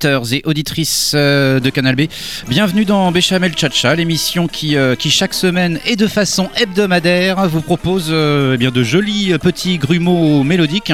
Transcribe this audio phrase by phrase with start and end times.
[0.00, 2.02] Auditeurs et auditrices euh, de Canal B.
[2.48, 7.60] Bienvenue dans Béchamel Chacha, l'émission qui, euh, qui chaque semaine et de façon hebdomadaire vous
[7.60, 10.92] propose euh, eh bien de jolis petits grumeaux mélodiques.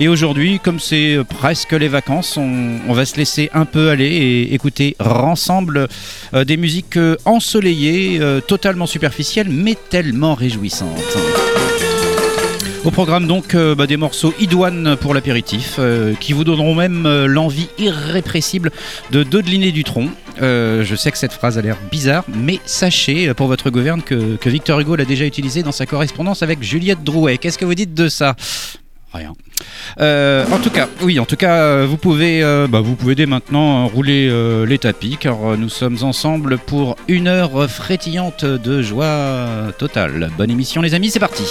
[0.00, 4.06] Et aujourd'hui, comme c'est presque les vacances, on, on, va se laisser un peu aller
[4.06, 5.86] et écouter ensemble
[6.32, 11.16] des musiques ensoleillées, totalement superficielles, mais tellement réjouissantes.
[12.88, 17.04] Au programme donc euh, bah, des morceaux idoines pour l'apéritif euh, qui vous donneront même
[17.04, 18.70] euh, l'envie irrépressible
[19.10, 20.08] de dodeliner du tronc.
[20.40, 24.80] je sais que cette phrase a l'air bizarre, mais sachez pour votre gouverne que, Victor
[24.80, 27.36] Hugo l'a déjà utilisé dans sa correspondance avec Juliette Drouet.
[27.36, 28.36] Qu'est-ce que vous dites de ça?
[29.12, 29.34] Rien.
[30.00, 34.32] en tout cas, oui, en tout cas, vous pouvez, bah, vous pouvez dès maintenant rouler
[34.66, 40.30] les tapis, car nous sommes ensemble pour une heure frétillante de joie totale.
[40.38, 41.44] Bonne émission, les amis, c'est parti.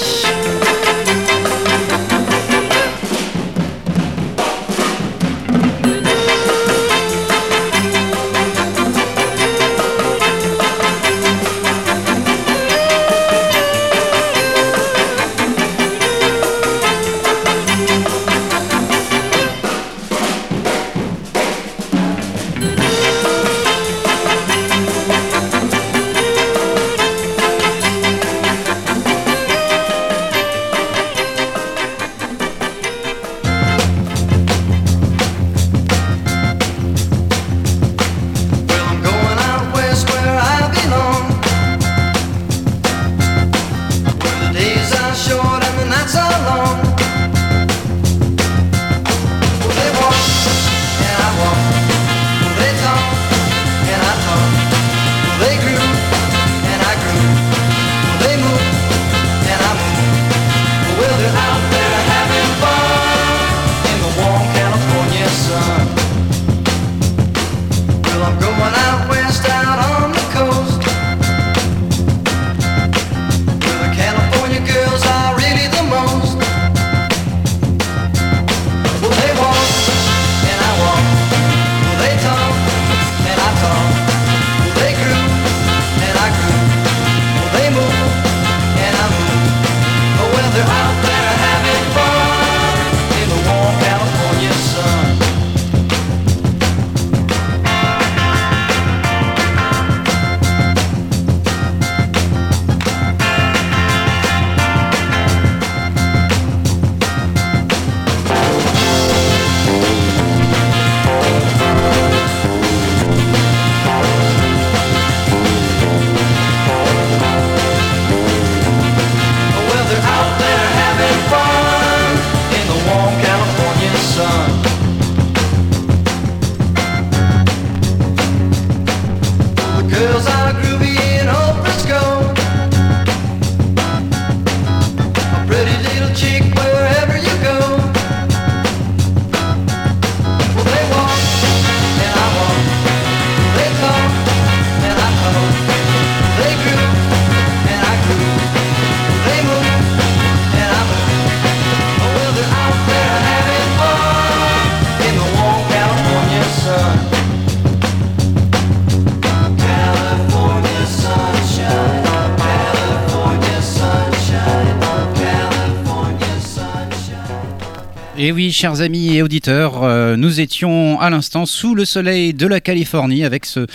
[168.27, 172.47] Et oui, chers amis et auditeurs, euh, nous étions à l'instant sous le soleil de
[172.47, 173.65] la Californie avec ce,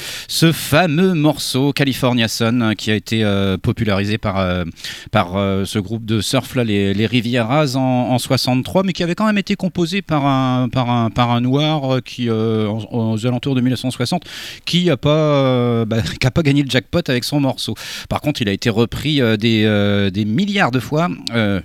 [0.52, 6.54] fameux morceau California Sun qui a été euh, popularisé par, euh, ce groupe de surf
[6.54, 10.26] là, les, les Rivieras en, en, 63, mais qui avait quand même été composé par
[10.26, 10.68] un,
[11.40, 14.24] noir aux alentours de 1960,
[14.64, 15.98] qui n'a pas, bah,
[16.34, 17.74] pas gagné le jackpot avec son morceau.
[18.08, 21.08] Par contre, il a été repris des, milliards de fois,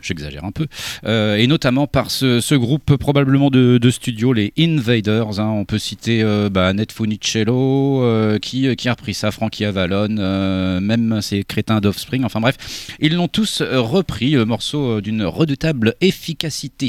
[0.01, 0.67] j'exagère un peu,
[1.05, 5.39] et notamment par ce, groupe probablement de, de studio, les Invaders.
[5.39, 5.49] Hein.
[5.49, 10.79] On peut citer euh, bah, Funicello euh, qui, qui, a repris ça, Frankie Avalon, euh,
[10.79, 12.23] même ces crétins d'Offspring.
[12.23, 12.55] Enfin bref,
[12.99, 16.87] ils l'ont tous repris, morceau d'une redoutable efficacité.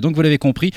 [0.00, 0.72] donc vous l'avez compris,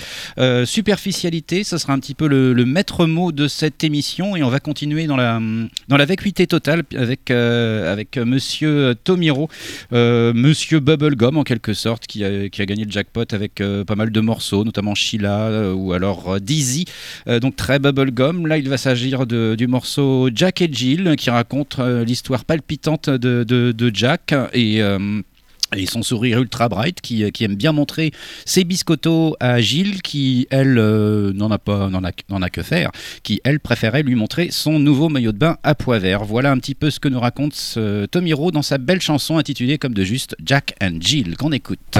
[0.66, 4.60] superficialité, ça sera un petit peu le, maître mot de cette émission et on va
[4.60, 5.40] continuer dans la,
[5.88, 9.50] dans la vacuité totale avec, avec monsieur Tomiro,
[9.92, 14.64] monsieur Bubblegum en quelque sorte, qui a, gagné le jackpot avec pas mal de morceaux,
[14.64, 15.36] notamment Sheila
[15.66, 16.86] euh, ou alors euh, Dizzy,
[17.28, 18.48] euh, donc très bubblegum.
[18.48, 24.34] Là, il va s'agir du morceau Jack et Jill qui raconte l'histoire palpitante de, Jack.
[24.54, 24.82] Et
[25.88, 28.12] son sourire ultra bright qui, aime bien montrer
[28.46, 30.76] ses biscottos à Gilles qui elle
[31.36, 32.92] n'en a pas n'en a, que faire
[33.24, 36.58] qui elle préférait lui montrer son nouveau maillot de bain à pois vert voilà un
[36.60, 37.78] petit peu ce que nous raconte
[38.10, 42.00] Tomiro dans sa belle chanson intitulée comme de juste Jack and Jill qu'on écoute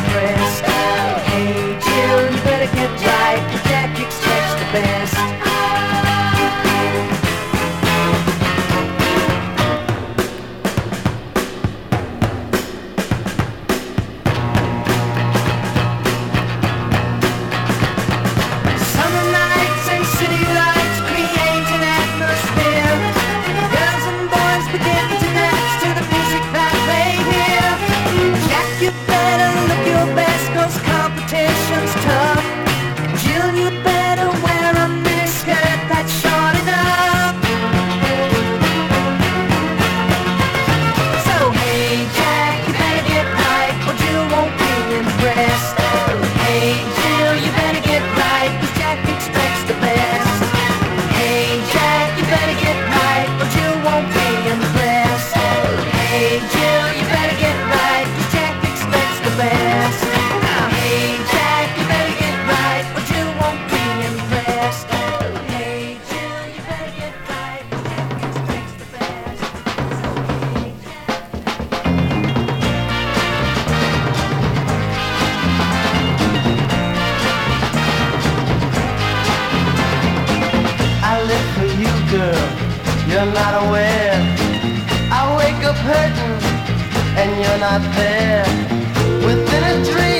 [89.25, 90.10] Within a dream.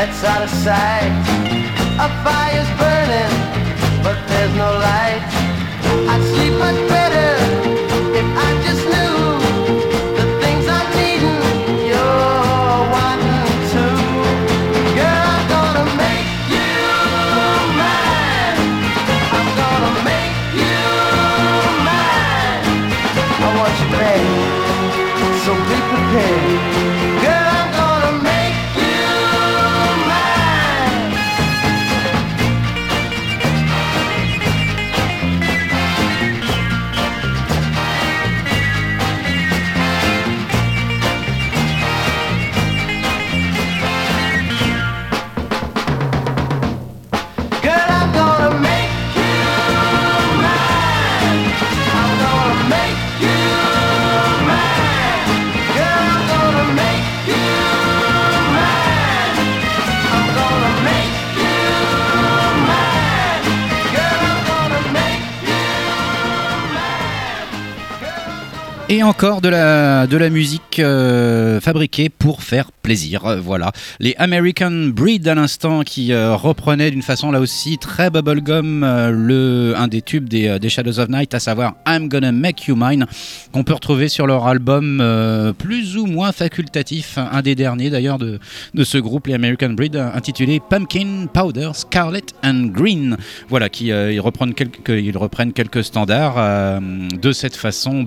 [0.00, 1.12] That's out of sight.
[2.00, 3.34] A fire's burning,
[4.02, 4.16] but
[69.02, 73.24] Encore de la, de la musique euh, fabriquée pour faire plaisir.
[73.24, 73.72] Euh, voilà.
[73.98, 79.74] Les American Breed à l'instant qui euh, reprenaient d'une façon là aussi très bubblegum le,
[79.76, 83.06] un des tubes des, Shadows of Night, à savoir I'm Gonna Make You Mine,
[83.52, 85.02] qu'on peut retrouver sur leur album
[85.58, 88.38] plus ou moins facultatif, un des derniers d'ailleurs de,
[88.74, 93.16] de ce groupe, les American Breed, intitulé Pumpkin Powder Scarlet and Green.
[93.48, 98.02] Voilà, qui ils, reprennent quelques, ils reprennent quelques standards de cette façon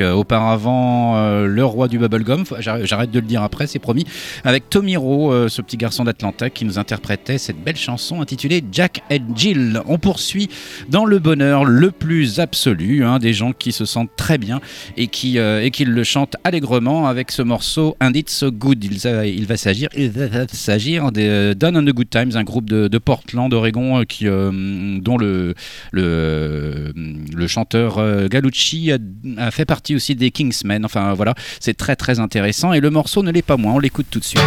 [0.00, 4.04] Auparavant, euh, le roi du bubblegum, j'arrête de le dire après, c'est promis,
[4.44, 9.02] avec Tomiro, euh, ce petit garçon d'Atlanta qui nous interprétait cette belle chanson intitulée Jack
[9.10, 9.80] and Jill.
[9.86, 10.48] On poursuit
[10.88, 14.60] dans le bonheur le plus absolu, hein, des gens qui se sentent très bien
[14.96, 18.84] et qui, euh, et qui le chantent allègrement avec ce morceau And It's So Good.
[18.84, 19.88] Il, va s'agir
[21.12, 25.54] de Done on the Good Times, un groupe de, Portland, Oregon, qui, dont le,
[25.92, 28.92] le, le chanteur Galucci
[29.36, 30.84] a fait partie aussi des Kingsmen.
[30.84, 33.74] Enfin voilà, c'est très très intéressant et le morceau ne l'est pas moins.
[33.74, 34.42] On l'écoute tout de suite.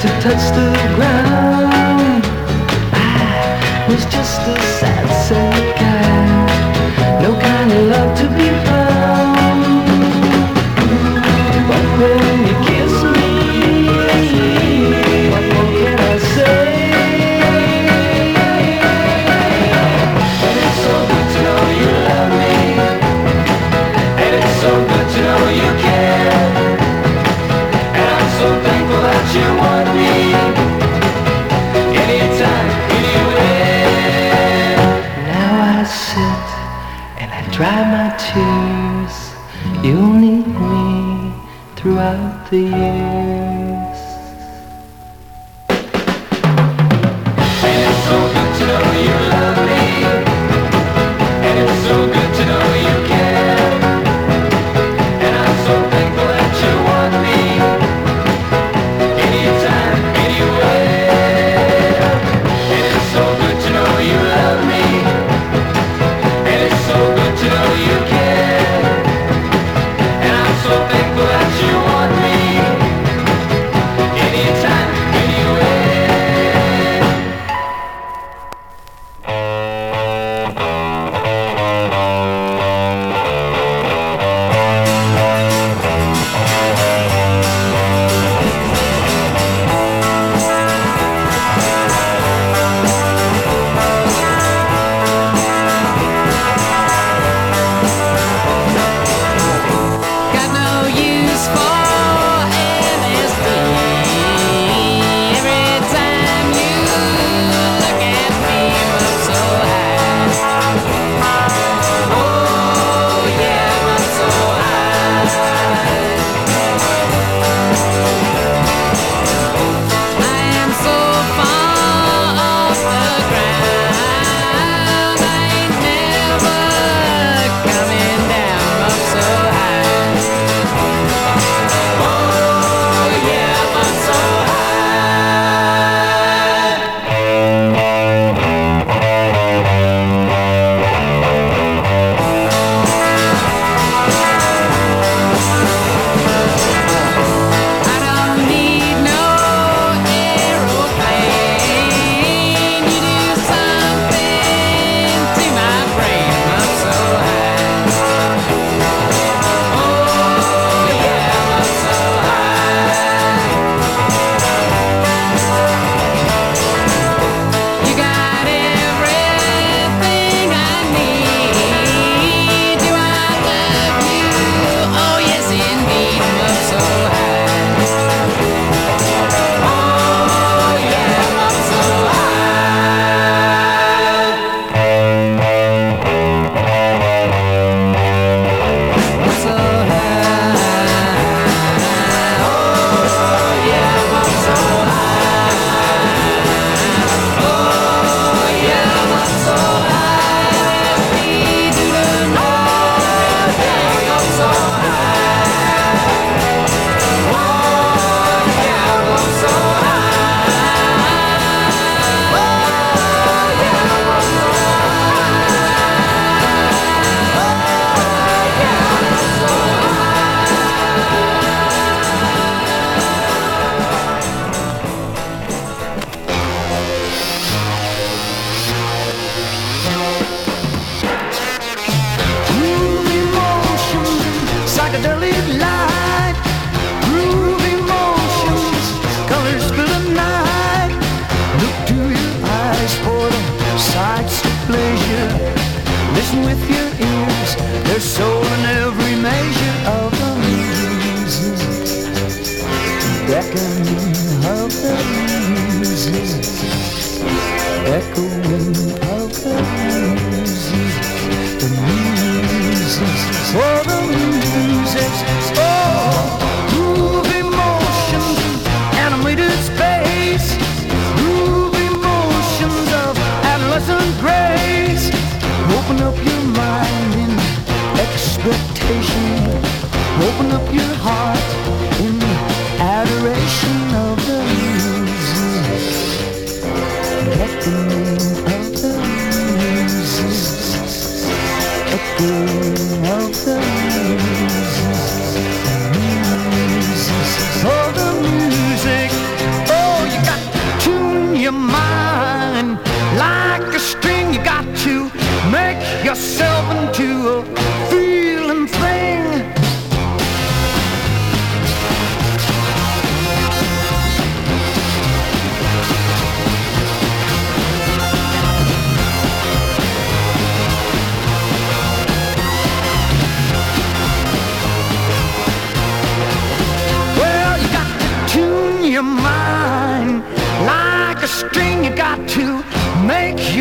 [0.00, 0.85] To touch the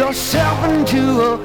[0.06, 1.44] yourself into a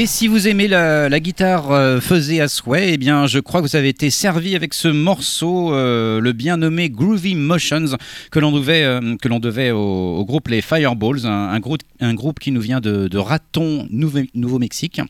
[0.00, 3.66] Et si vous aimez la, guitare euh, faisée à souhait, eh bien, je crois que
[3.66, 7.96] vous avez été servi avec ce morceau, euh, le bien nommé Groovy Motions,
[8.30, 12.38] que l'on devait, euh, que l'on devait au, groupe les Fireballs, un, groupe, un groupe
[12.38, 15.00] qui nous vient de, Raton, Nouveau- Nouveau-Mexique.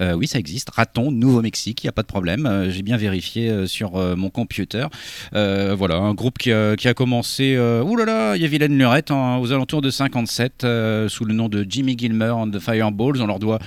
[0.00, 2.68] Euh, oui, ça existe, Raton, Nouveau-Mexique, il n'y a pas de problème.
[2.70, 4.86] J'ai bien vérifié sur mon computer.
[5.32, 9.82] Voilà, un groupe qui a, commencé, là, il y a Vilaine Lurette, hein, aux alentours
[9.82, 13.20] de 57, euh, sous le nom de Jimmy Gilmer and the Fireballs.
[13.20, 13.58] On leur doit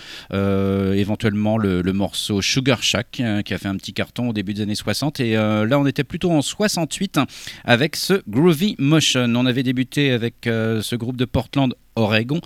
[0.72, 4.54] euh, éventuellement le, morceau Sugar Shack, euh, qui a fait un petit carton au début
[4.54, 5.20] des années 60.
[5.20, 7.20] Et euh, là, on était plutôt en 68
[7.66, 9.34] avec ce Groovy Motion.
[9.36, 11.74] On avait débuté avec euh, ce groupe de Portland.
[11.96, 12.40] Oregon,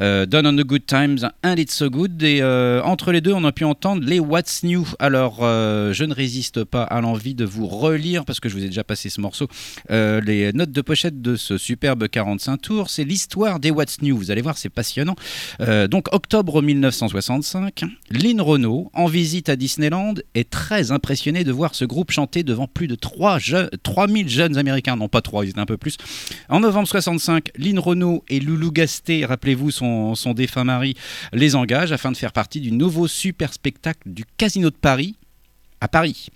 [0.00, 2.22] euh, Done on the Good Times and It's So Good.
[2.22, 4.86] Et euh, entre les deux, on a pu entendre les What's New.
[4.98, 8.62] Alors, euh, je ne résiste pas à l'envie de vous relire, parce que je vous
[8.64, 9.48] ai déjà passé ce morceau,
[9.90, 12.90] euh, les notes de pochette de ce superbe 45 tours.
[12.90, 14.16] C'est l'histoire des What's New.
[14.16, 15.16] Vous allez voir, c'est passionnant.
[15.90, 21.84] Donc, octobre 1965, Lynn Renault, en visite à Disneyland, est très impressionné de voir ce
[21.84, 24.96] groupe chanter devant plus de 3 je- 3000 jeunes américains.
[24.96, 25.96] Non, pas 3, ils étaient un peu plus.
[26.48, 28.70] En novembre 65, Lynn Renault et Loulou
[29.24, 30.94] Rappelez-vous son, défunt mari,
[31.32, 35.16] les engagent afin de faire partie du nouveau super spectacle du Casino de Paris
[35.80, 36.28] à Paris.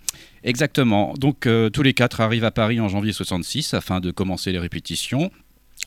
[0.43, 1.13] Exactement.
[1.17, 4.59] Donc euh, tous les quatre arrivent à Paris en janvier 66 afin de commencer les
[4.59, 5.31] répétitions.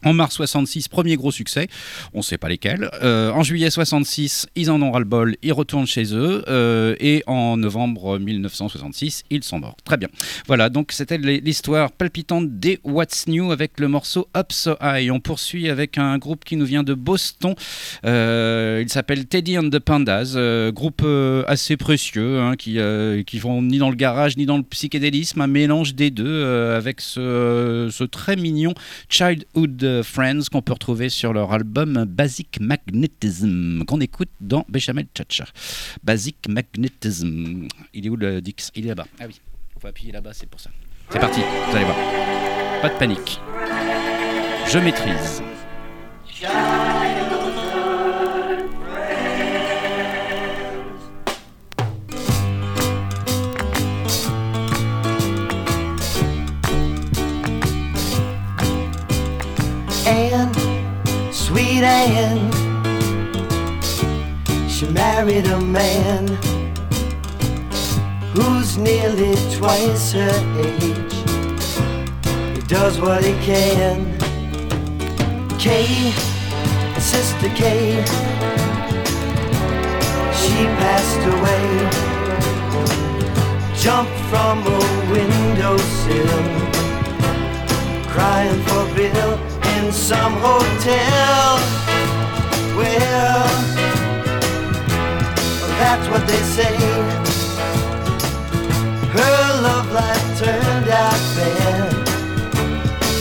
[0.04, 1.68] En mars 66, premier gros succès,
[2.14, 2.90] on ne sait pas lesquels.
[3.02, 6.44] Euh, en juillet 66, ils en ont ras-le-bol, ils retournent chez eux.
[6.48, 9.76] euh, et en novembre 1966, ils sont morts.
[9.84, 10.08] Très bien.
[10.46, 15.10] Voilà, donc c'était l'histoire palpitante des What's New avec le morceau Up So High.
[15.10, 17.54] On poursuit avec un groupe qui nous vient de Boston.
[18.04, 20.36] Euh, il s'appelle Teddy and the Pandas,
[20.72, 21.04] groupe
[21.46, 25.40] assez précieux, hein, qui, euh, qui vont ni dans le garage ni dans le psychédélisme,
[25.40, 28.74] un mélange des deux avec ce très mignon
[29.08, 35.44] Childhood Friends qu'on peut retrouver sur leur album Basic Magnetism, qu'on écoute dans Béchamel Chacha.
[36.02, 37.68] Basic Magnetism.
[37.94, 38.70] Il est où le Dix?
[38.74, 39.06] Il est là-bas.
[39.20, 39.40] Ah oui,
[39.76, 40.70] il faut appuyer là-bas, c'est pour ça.
[41.10, 41.96] C'est parti, vous allez voir.
[42.82, 43.40] Pas de panique.
[44.72, 45.42] Je maîtrise.
[61.80, 62.50] Sweet Anne,
[64.68, 66.26] she married a man
[68.34, 71.14] who's nearly twice her age.
[72.54, 74.18] He does what he can.
[75.58, 76.12] Kay,
[76.98, 78.04] Sister Kay,
[80.40, 81.66] she passed away.
[83.74, 84.78] Jumped from a
[85.10, 86.42] windowsill,
[88.12, 89.49] crying for Bill
[89.80, 91.56] in some hotel.
[92.76, 93.46] Well,
[95.80, 96.74] that's what they say.
[99.16, 101.92] Her love life turned out bad.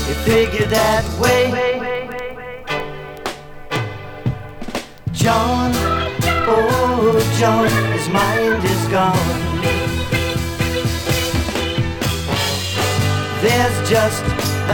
[0.06, 1.44] They figured that way.
[5.12, 5.72] John,
[6.48, 9.40] oh John, his mind is gone.
[13.44, 14.24] There's just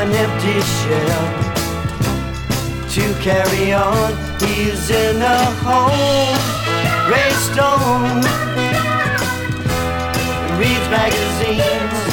[0.01, 1.55] an empty shell
[2.95, 4.13] to carry on.
[4.39, 6.39] He's in a home,
[7.07, 8.23] gray stone,
[10.57, 12.03] reads magazines.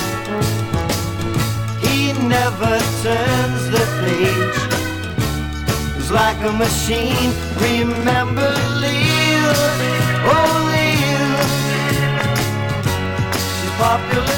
[1.85, 4.61] He never turns the page
[5.95, 7.31] He's like a machine.
[7.61, 8.51] Remember
[8.83, 9.55] Leah,
[10.35, 11.38] oh Leah,
[13.38, 14.33] she's popular.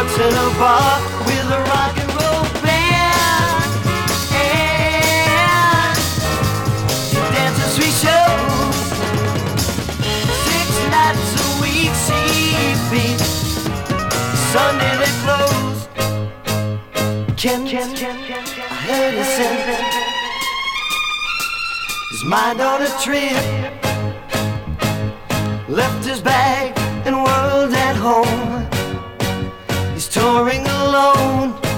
[0.00, 3.70] Works in a bar with a rock and roll band,
[4.32, 5.96] and
[7.10, 8.76] she dances sweet shows
[10.48, 11.92] six nights a week.
[12.06, 12.20] She
[12.90, 13.30] beats.
[14.54, 15.80] Sunday they close.
[17.36, 19.84] Ken, Ken, Ken, Ken, I heard he sent
[22.10, 23.44] his mind on a trip.
[25.68, 26.72] Left his bag
[27.04, 28.59] and world at home
[30.20, 31.69] soaring alone.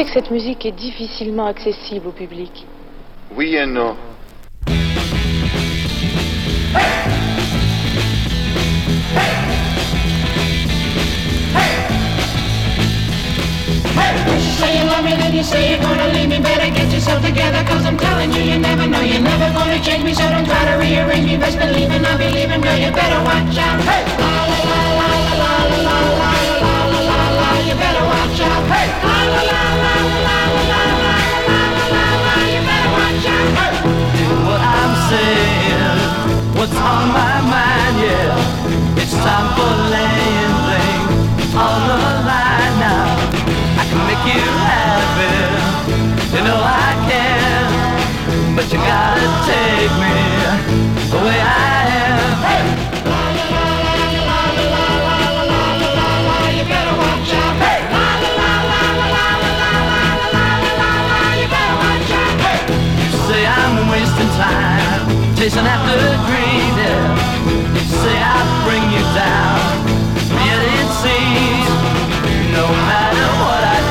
[0.00, 2.69] Pensez que cette musique est difficilement accessible au public?
[44.36, 45.50] you have it.
[46.34, 50.16] You know I can, but you gotta take me
[51.10, 52.30] the way I am.
[52.46, 52.64] Hey!
[56.56, 57.54] You better watch out.
[57.62, 57.80] Hey!
[61.40, 62.36] You better watch out.
[62.44, 62.60] Hey!
[63.02, 65.02] You say I'm wasting time
[65.36, 65.96] chasing after
[66.28, 66.76] dreams.
[66.76, 67.19] Yeah.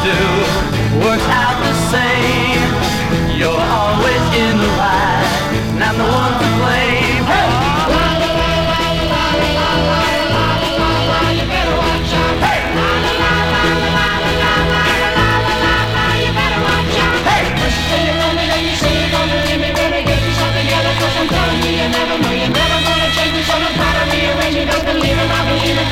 [0.10, 0.26] Do,
[1.06, 2.65] works out the same.
[3.38, 5.30] You're always in the right,
[5.74, 7.24] and I'm the one to blame.
[7.30, 7.50] Hey!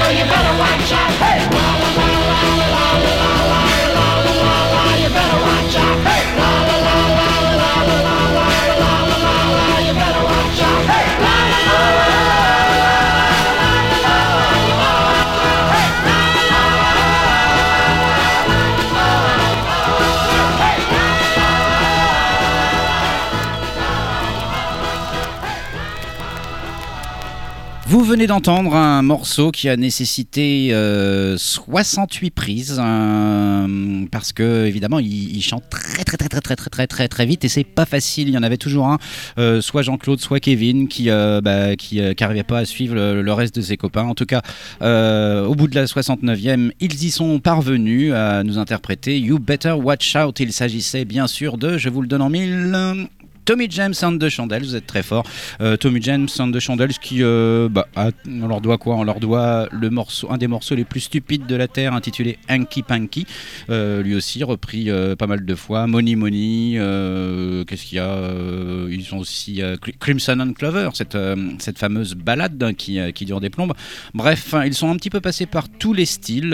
[0.09, 1.11] You better watch out.
[1.21, 1.66] Hey!
[28.07, 35.41] Venez d'entendre un morceau qui a nécessité euh, 68 prises euh, parce que évidemment il,
[35.41, 38.29] chante très très très très très très très très très vite et c'est pas facile.
[38.29, 38.97] Il y en avait toujours un,
[39.39, 42.95] euh, soit Jean-Claude, soit Kevin, qui euh, bah, qui, euh, qui arrivait pas à suivre
[42.95, 44.05] le, reste de ses copains.
[44.05, 44.41] En tout cas,
[44.81, 49.73] euh, au bout de la 69e, ils y sont parvenus à nous interpréter You Better
[49.73, 50.39] Watch Out.
[50.39, 53.07] Il s'agissait bien sûr de, je vous le donne en mille.
[53.47, 55.23] Tommy James and the Chandelles, vous êtes très fort.
[55.61, 57.87] Euh, Tommy James and the Chandelles qui, euh, bah,
[58.27, 58.97] on leur doit quoi?
[58.97, 62.39] On leur doit le morceau, un des morceaux les plus stupides de la terre, intitulé
[62.49, 63.25] Hanky Panky.
[63.69, 65.87] Euh, lui aussi repris pas mal de fois.
[65.87, 66.73] Money Money.
[67.65, 68.31] Qu'est-ce qu'il y a?
[68.89, 71.17] Ils ont aussi Cri- Crimson and Clover, cette,
[71.59, 73.73] cette fameuse balade hein, qui, qui dure des plombes.
[74.13, 76.49] Bref, hein, ils sont un petit peu passés par tous les styles,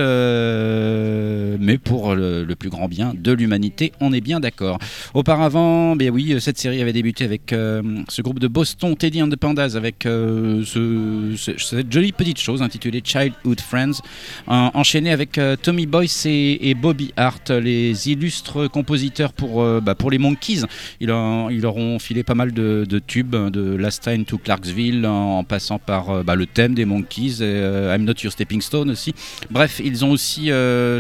[1.60, 4.78] mais pour le, le plus grand bien de l'humanité, on est bien d'accord.
[5.16, 9.30] Auparavant, ben oui, cette série avait débuté avec euh, ce groupe de Boston, Teddy and
[9.30, 14.00] the Pandas, avec euh, ce- ce- cette jolie petite chose intitulée Childhood Friends,
[14.48, 20.12] en- enchaîné avec euh, Tommy Boyce et, Bobby Hart, les illustres compositeurs pour, bah, pour
[20.12, 20.62] les Monkeys.
[21.00, 25.80] Ils, leur ont filé pas mal de, tubes, de Last Time to Clarksville, en, passant
[25.80, 29.14] par bah, le thème des Monkeys, I'm Not Your Stepping Stone aussi.
[29.50, 30.50] Bref, ils ont aussi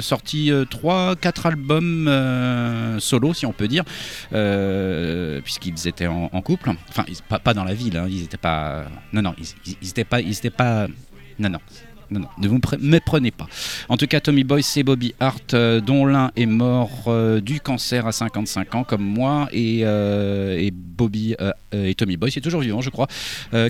[0.02, 3.84] sorti 3-4 albums solo, si on peut dire,
[4.34, 5.40] euh,
[5.74, 6.72] puisqu'ils étaient en, couple.
[6.90, 8.86] Enfin, ils- pas, pas dans la ville, hein, ils étaient pas.
[9.12, 10.22] Non, non, ils, ils, ils pas.
[10.22, 10.88] Ils étaient pas.
[11.40, 11.60] Non, non.
[12.38, 13.48] Ne vous pre- méprenez pas.
[13.90, 17.60] En tout cas, Tommy Boyce et Bobby Hart, euh, dont l'un est mort euh, du
[17.60, 21.36] cancer à 55 ans, comme moi, et, euh, Bobby
[21.74, 23.08] et Tommy Boyce, est toujours vivant, je crois,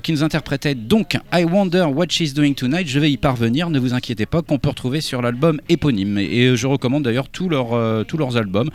[0.02, 2.86] qui nous interprétait donc I Wonder What She's Doing Tonight.
[2.86, 6.18] Je vais y parvenir, ne vous inquiétez pas, qu'on peut retrouver sur l'album éponyme.
[6.18, 8.68] Et, je recommande d'ailleurs tous leurs, tous leurs albums,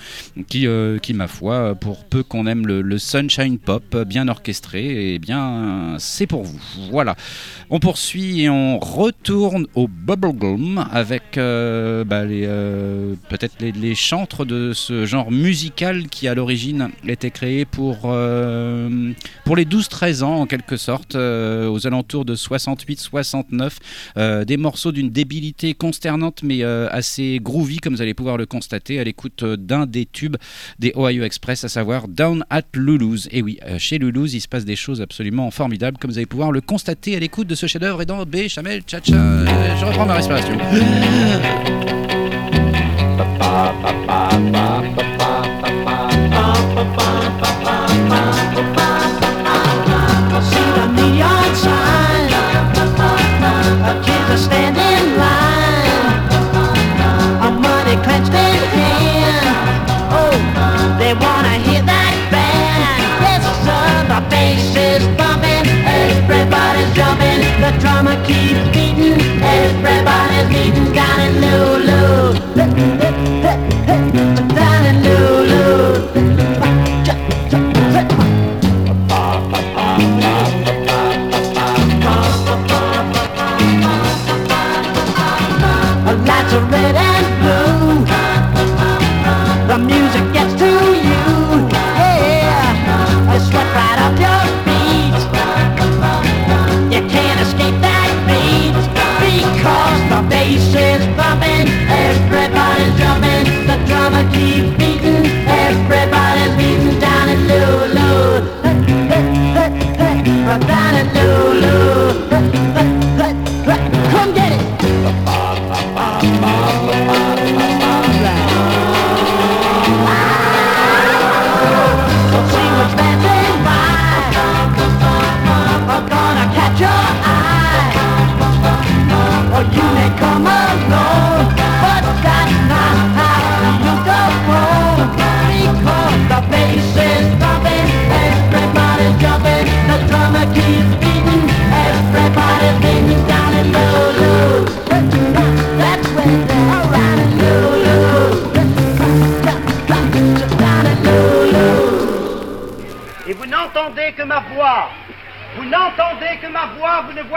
[0.48, 0.66] qui,
[1.04, 5.96] qui, ma foi, pour peu qu'on aime le, le Sunshine Pop, bien orchestré, et bien,
[6.00, 6.60] c'est pour vous.
[6.90, 7.16] Voilà.
[7.70, 14.74] On poursuit et on retourne au Bubblegum avec euh, bah, euh, peut-être les, chantres de
[14.74, 19.12] ce genre musical qui à l'origine était créé pour, euh,
[19.46, 23.72] pour les 12-13 ans en quelque sorte, aux alentours de 68-69.
[24.18, 29.00] Euh, des morceaux d'une débilité consternante mais assez groovy comme vous allez pouvoir le constater
[29.00, 30.38] à l'écoute d'un des tubes
[30.80, 33.28] des Ohio Express, à savoir Down at Lulu's.
[33.32, 36.52] Et oui, chez Lulu's, il se passe des choses absolument formidables comme vous allez pouvoir
[36.52, 39.16] le constater à l'écoute de ce chef-d'œuvre et dans Béchamel Tcha-Tcha.
[39.16, 39.39] Euh,
[39.80, 40.58] je reprends ma respiration.
[72.30, 72.99] Let me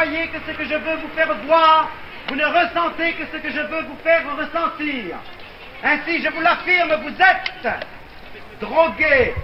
[0.04, 1.90] voyez que ce que je veux vous faire voir,
[2.28, 5.16] vous ne ressentez que ce que je veux vous faire ressentir.
[5.84, 7.80] Ainsi, je vous l'affirme, vous êtes
[8.60, 9.34] drogué.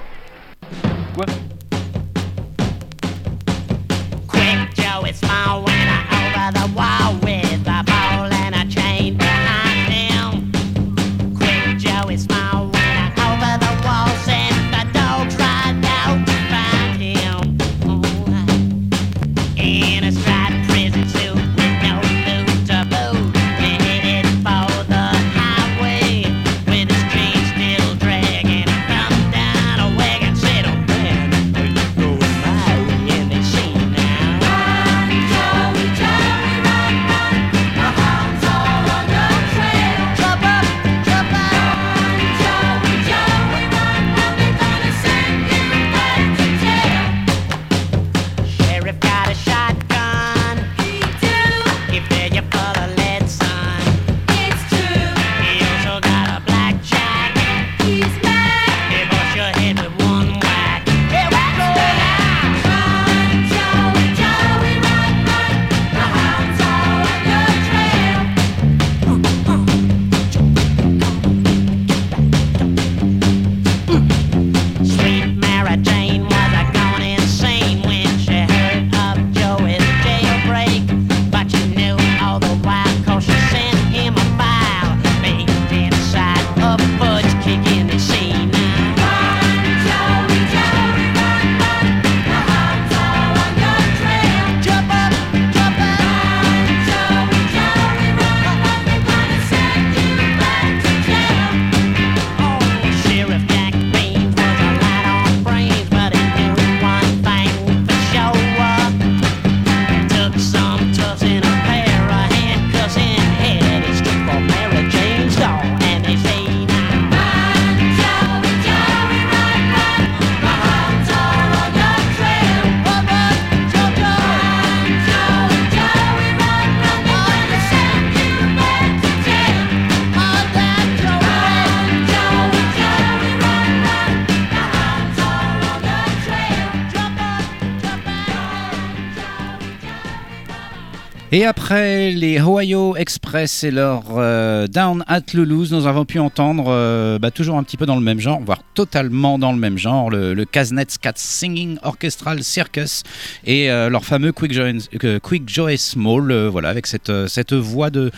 [141.71, 147.19] Après les Ohio Express et leur euh, Down at Lulu's, nous avons pu entendre euh,
[147.19, 150.09] bah, toujours un petit peu dans le même genre, voire totalement dans le même genre,
[150.09, 153.03] le, le Kaznets Cat Singing Orchestral Circus
[153.45, 158.11] et euh, leur fameux Quick Joe Small, voilà, avec cette, voix de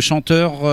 [0.00, 0.64] chanteur.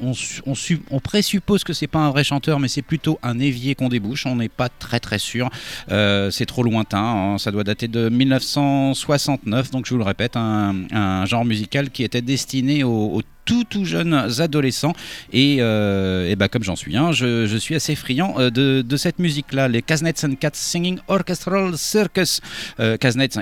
[0.00, 3.18] On, su- on, su- on présuppose que c'est pas un vrai chanteur, mais c'est plutôt
[3.22, 4.26] un évier qu'on débouche.
[4.26, 5.50] On n'est pas très très sûr.
[5.90, 6.98] Euh, c'est trop lointain.
[6.98, 7.38] hein.
[7.38, 9.70] Ça doit dater de 1969.
[9.70, 14.12] Donc je vous le répète, un, genre musical qui était destiné aux tout tout jeunes
[14.38, 14.92] adolescents.
[15.32, 18.82] Et, euh, et bah, comme j'en suis un, je, je suis assez friand euh, de,
[18.82, 19.68] de cette musique-là.
[19.68, 22.42] Les Kaznets and Cats Singing Orchestral Circus.
[22.80, 22.98] Euh,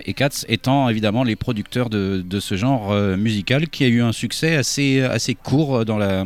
[0.06, 4.02] et Cats étant évidemment les producteurs de, de ce genre euh, musical qui a eu
[4.02, 6.24] un succès assez, assez court dans la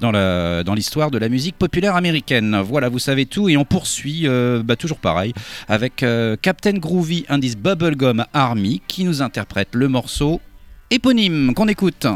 [0.00, 2.58] dans la dans l'histoire de la musique populaire américaine.
[2.64, 4.26] Voilà, vous savez tout et on poursuit
[4.64, 5.34] bah, toujours pareil
[5.68, 6.04] avec
[6.42, 10.40] Captain Groovy his Bubblegum Army qui nous interprète le morceau
[10.90, 12.06] éponyme qu'on écoute.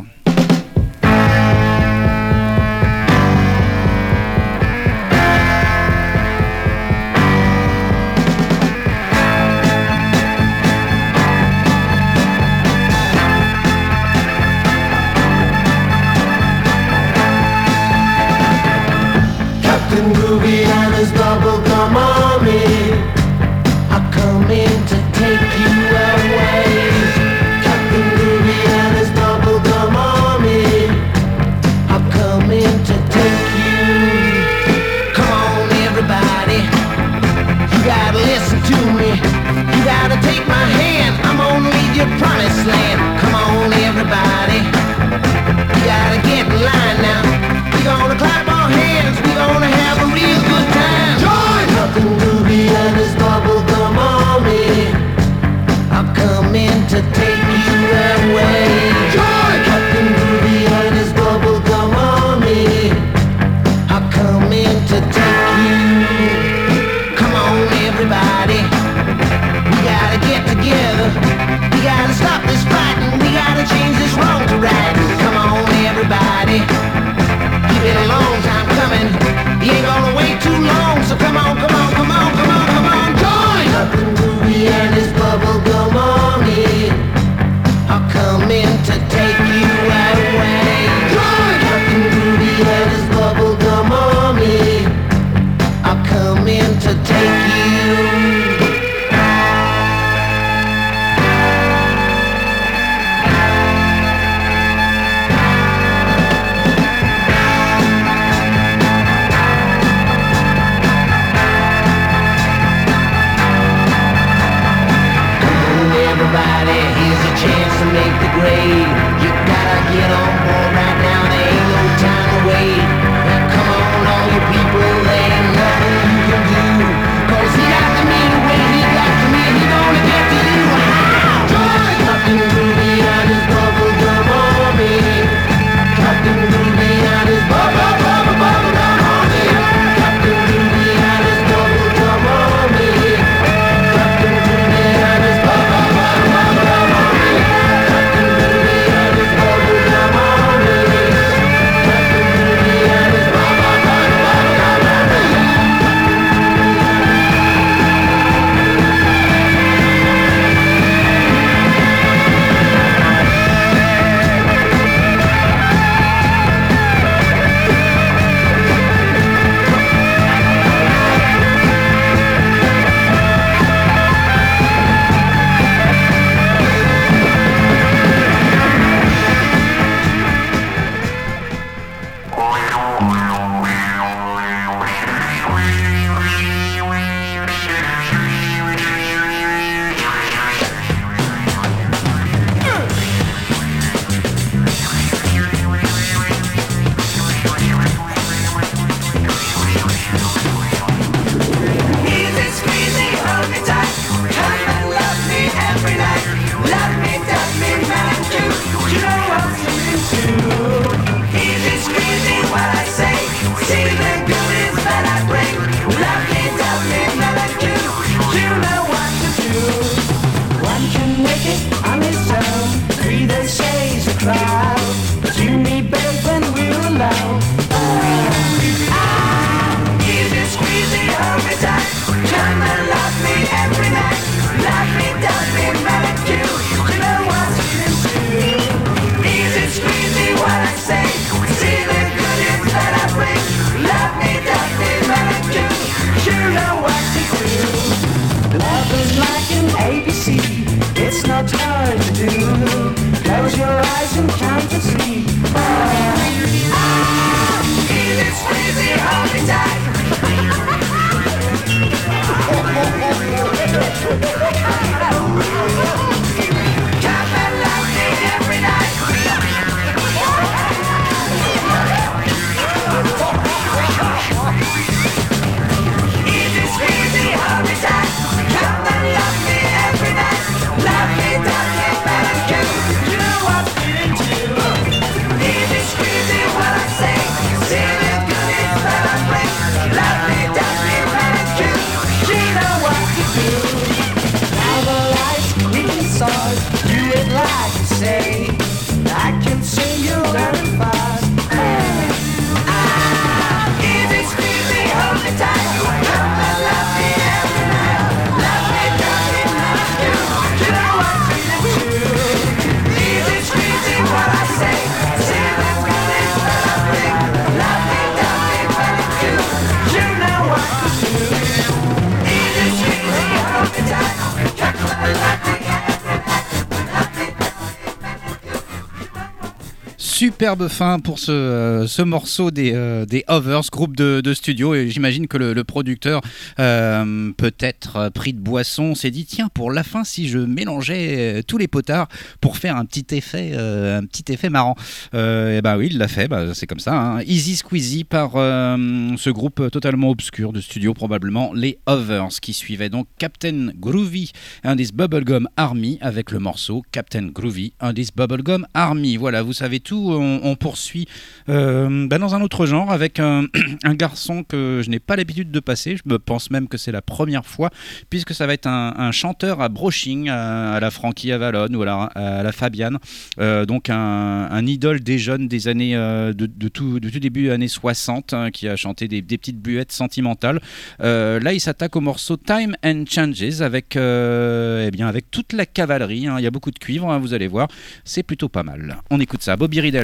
[330.25, 334.75] Superbe fin pour ce, euh, ce morceau des, euh, des Hovers, groupe de, studio.
[334.75, 336.22] Et j'imagine que le, producteur,
[336.59, 341.43] euh, peut-être euh, pris de boisson, s'est dit tiens, pour la fin, si je mélangeais
[341.47, 342.09] tous les potards
[342.41, 344.77] pour faire un petit effet, un petit effet marrant.
[345.12, 346.95] et ben oui, il l'a fait, bah, c'est comme ça.
[346.95, 347.20] hein.
[347.27, 353.09] Easy Squeezy par ce groupe totalement obscur de studio, probablement les Hovers, qui suivait donc
[353.18, 354.33] Captain Groovy
[354.64, 359.18] his Bubblegum Army avec le morceau Captain Groovy his Bubblegum Army.
[359.18, 360.13] Voilà, vous savez tout.
[360.16, 361.06] On, poursuit
[361.48, 363.46] euh, bah, dans un autre genre avec un,
[363.94, 365.96] garçon que je n'ai pas l'habitude de passer.
[365.96, 367.70] Je me pense même que c'est la première fois,
[368.10, 371.86] puisque ça va être un, chanteur à brushing, à, à la Frankie Avalon ou à
[371.86, 372.98] la, à la Fabienne.
[373.40, 377.68] Euh, donc un, idole des jeunes des années euh, de, tout, de tout début années
[377.68, 380.60] 60 hein, qui a chanté des, petites buettes sentimentales.
[381.00, 386.26] Là, il s'attaque au morceau Time and Changes avec, eh bien, avec toute la cavalerie.
[386.26, 386.36] hein.
[386.38, 387.68] Il y a beaucoup de cuivre, hein, vous allez voir.
[388.04, 388.96] C'est plutôt pas mal.
[389.10, 389.56] On écoute ça.
[389.56, 390.03] Bobby Riddle,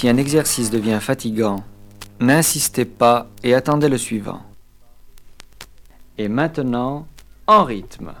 [0.00, 1.62] Si un exercice devient fatigant,
[2.20, 4.40] n'insistez pas et attendez le suivant.
[6.16, 7.06] Et maintenant,
[7.46, 8.14] en rythme.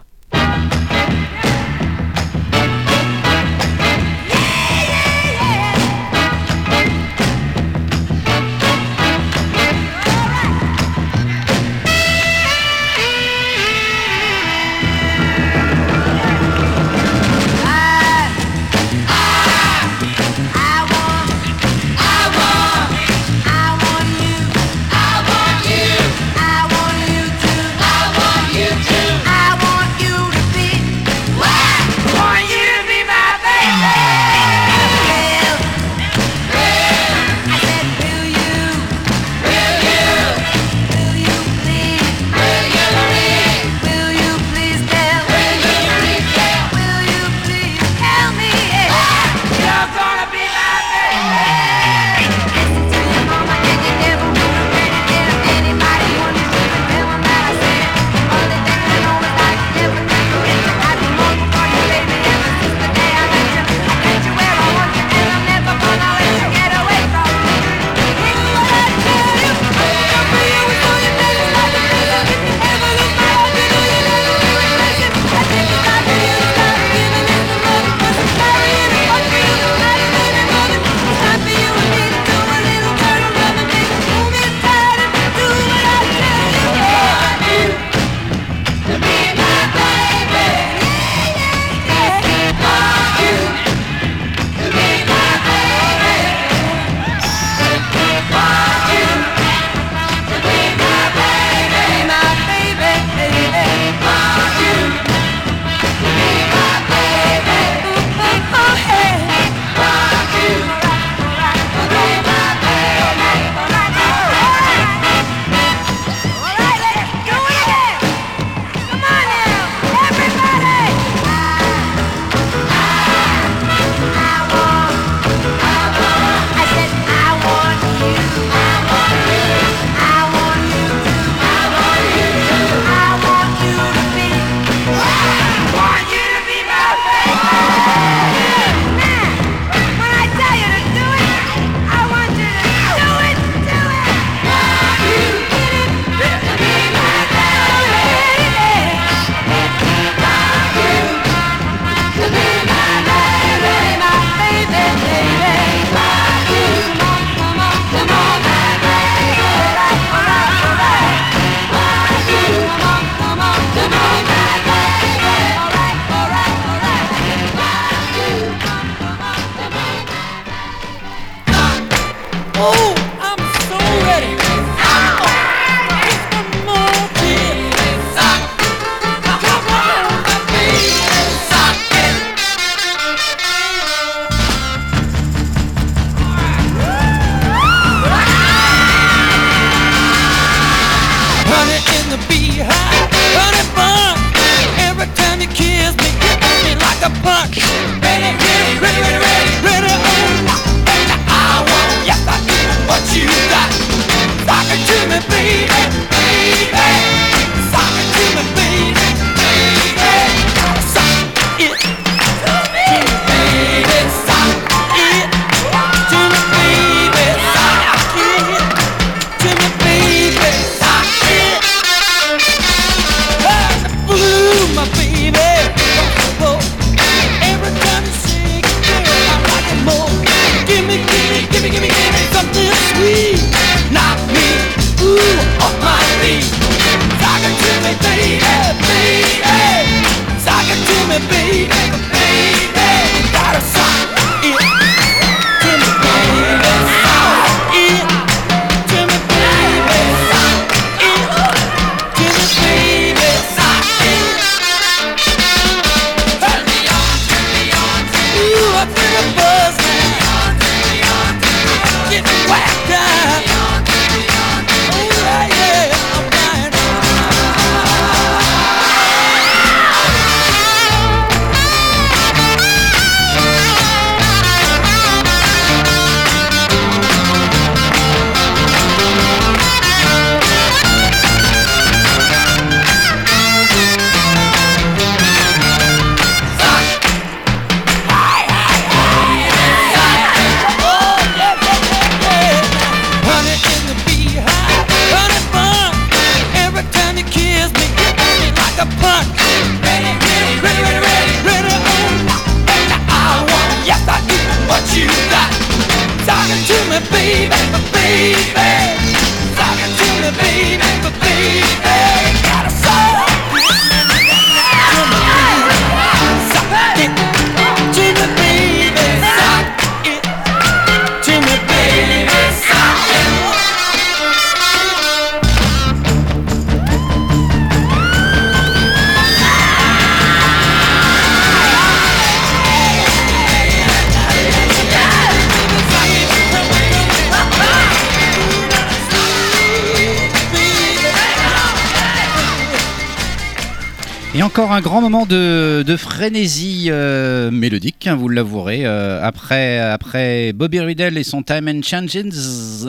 [344.60, 348.82] Encore un grand moment de, frénésie euh, mélodique, hein, vous l'avouerez.
[348.84, 352.22] Euh, après, après Bobby Riddle et son Time and Changes,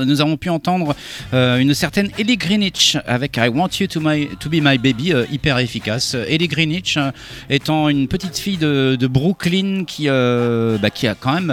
[0.05, 0.93] nous avons pu entendre
[1.33, 5.13] euh, une certaine Ellie Greenwich avec I Want You to, my, to Be My Baby,
[5.31, 6.13] hyper efficace.
[6.27, 6.97] Ellie Greenwich
[7.49, 11.51] étant une petite fille de, Brooklyn qui, bah, qui a quand même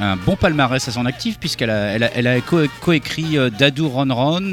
[0.00, 4.52] un bon palmarès à son actif puisqu'elle a, elle a, co- coécrit Dadu Ron Ron,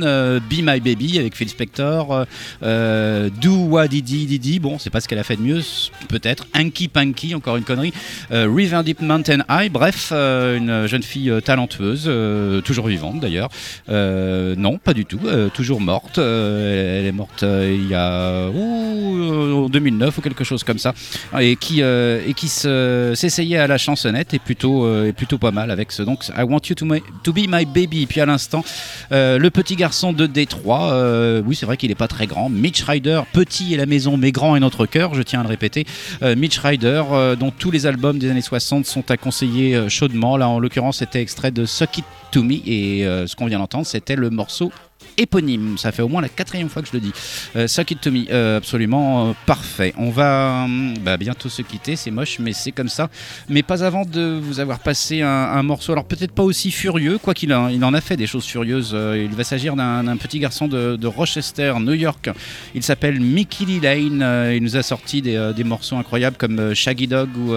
[0.49, 2.25] Be My Baby avec Phil Spector,
[2.61, 5.61] Do What Didi Didi, bon c'est pas ce qu'elle a fait de mieux,
[6.09, 7.93] peut-être, Hanky Panky, encore une connerie,
[8.31, 13.19] euh, River Deep Mountain High, bref, euh, une jeune fille euh, talentueuse, euh, toujours vivante
[13.19, 13.49] d'ailleurs,
[13.89, 17.95] Euh, non pas du tout, euh, toujours morte, Euh, elle est morte euh, il y
[17.95, 20.93] a ouh, en 2009 ou quelque chose comme ça,
[21.39, 25.37] et qui, euh, et qui se- s'essayait à la chansonnette et plutôt, euh, et plutôt
[25.37, 26.85] pas mal avec ce donc I Want You to,
[27.23, 28.63] to Be My Baby, puis à l'instant
[29.11, 32.49] euh, le petit garçon de Détroit, euh, oui c'est vrai qu'il est pas très grand,
[32.49, 35.49] Mitch Ryder, petit est la maison mais grand est notre cœur, je tiens à le
[35.49, 35.85] répéter,
[36.21, 39.89] Euh, Mitch Ryder euh, dont tous les albums des années 60 sont à conseiller euh,
[39.89, 43.59] chaudement, là en l'occurrence c'était extrait de Suck It To Me et ce qu'on vient
[43.59, 44.71] d'entendre c'était le morceau
[45.17, 47.11] éponyme, ça fait au moins la quatrième fois que je le dis.
[47.55, 49.93] Euh, Suck It To Me, euh, absolument euh, parfait.
[49.97, 53.09] On va hum, bah, bientôt se quitter, c'est moche mais c'est comme ça.
[53.49, 57.33] Mais pas avant de vous avoir passé un, morceau, alors peut-être pas aussi furieux, quoi
[57.33, 58.91] qu'il en, a fait des choses furieuses.
[58.93, 62.29] Euh, il va s'agir d'un petit garçon de, Rochester, New York.
[62.73, 64.53] Il s'appelle Mickey Lee Lane.
[64.55, 67.53] Il nous a sorti des, morceaux incroyables comme Shaggy Dog ou.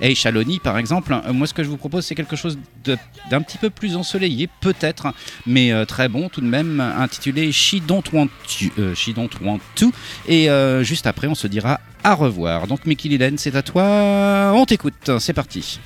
[0.00, 1.14] Hey Shaloni par exemple.
[1.32, 5.08] Moi ce que je vous propose c'est quelque chose d'un petit peu plus ensoleillé peut-être,
[5.46, 8.28] mais euh, très bon tout de même, intitulé She Don't Want
[8.60, 8.70] You.
[8.78, 9.92] euh, She Don't Want To.
[10.26, 12.66] Et euh, juste après on se dira à revoir.
[12.66, 14.52] Donc Mickey Lane c'est à toi.
[14.54, 15.10] On t'écoute.
[15.18, 15.80] C'est parti.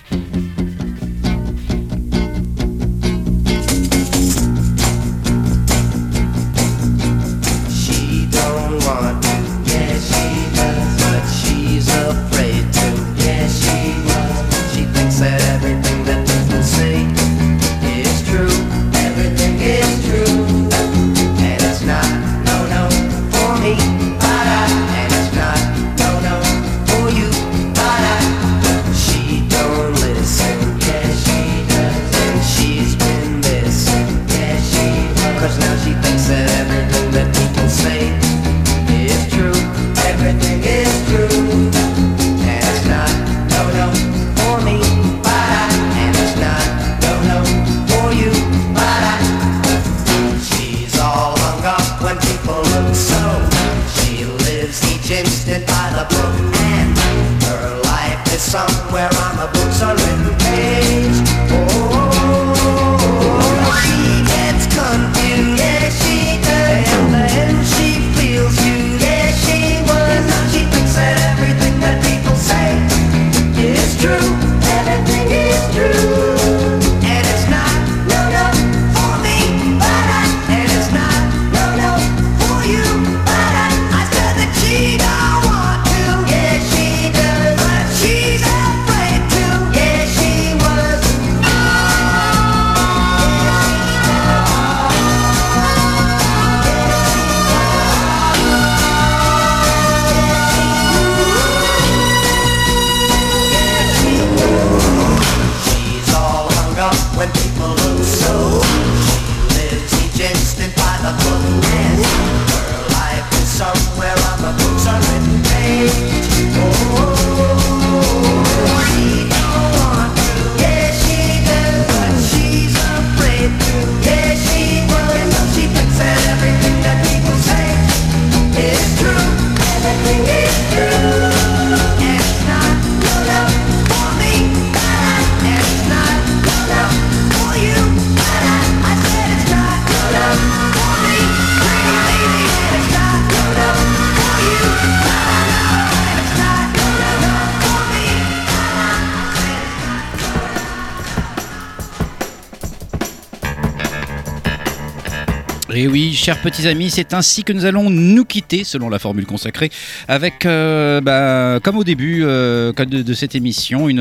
[156.23, 159.70] Chers petits amis, c'est ainsi que nous allons nous quitter, selon la formule consacrée,
[160.07, 163.99] avec, euh, bah, comme au début euh, de cette émission, une,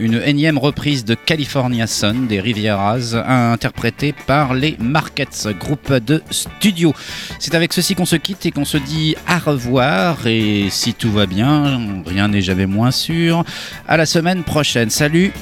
[0.00, 6.94] une énième reprise de California Sun des Rivieras, interprétée par les Markets, groupe de studio.
[7.38, 10.26] C'est avec ceci qu'on se quitte et qu'on se dit à revoir.
[10.26, 13.44] Et si tout va bien, rien n'est jamais moins sûr.
[13.86, 14.88] À la semaine prochaine.
[14.88, 15.32] Salut,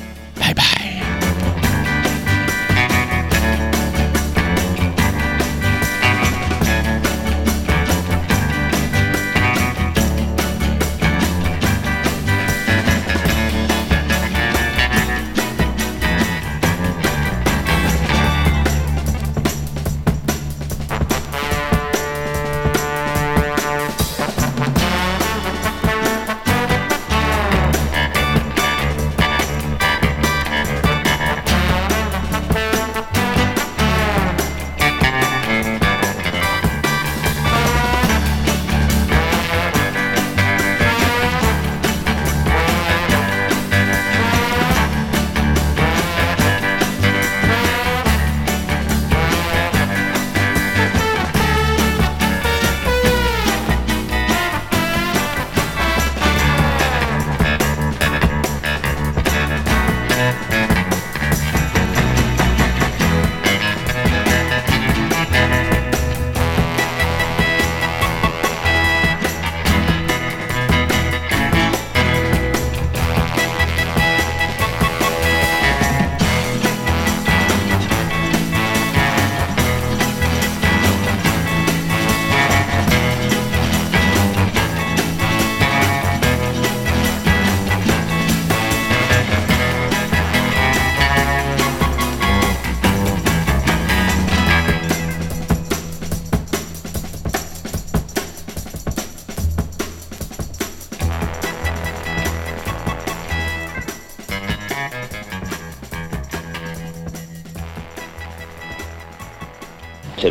[0.41, 0.86] bye bye.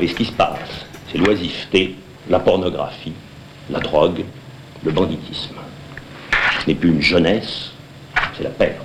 [0.05, 0.85] Savez ce qui se passe.
[1.11, 1.95] C'est l'oisiveté,
[2.29, 3.13] la pornographie,
[3.69, 4.23] la drogue,
[4.83, 5.55] le banditisme.
[6.61, 7.71] Ce n'est plus une jeunesse,
[8.35, 8.84] c'est la perte.